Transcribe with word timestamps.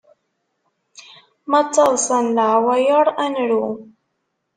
Ma 1.49 1.59
ttaḍsan 1.67 2.25
leɛwayeṛ, 2.37 3.07
ad 3.23 3.29
nru. 3.33 3.63